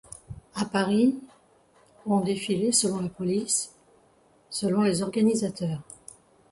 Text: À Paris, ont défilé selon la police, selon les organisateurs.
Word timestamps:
À 0.55 0.65
Paris, 0.65 1.19
ont 2.07 2.21
défilé 2.21 2.71
selon 2.71 3.01
la 3.01 3.07
police, 3.09 3.71
selon 4.49 4.81
les 4.81 5.03
organisateurs. 5.03 5.83